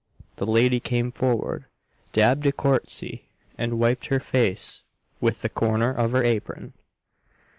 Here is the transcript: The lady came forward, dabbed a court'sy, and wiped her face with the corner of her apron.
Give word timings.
The 0.37 0.47
lady 0.47 0.79
came 0.79 1.11
forward, 1.11 1.65
dabbed 2.11 2.47
a 2.47 2.51
court'sy, 2.51 3.25
and 3.55 3.77
wiped 3.77 4.07
her 4.07 4.19
face 4.19 4.81
with 5.19 5.43
the 5.43 5.47
corner 5.49 5.91
of 5.93 6.13
her 6.13 6.23
apron. 6.23 6.73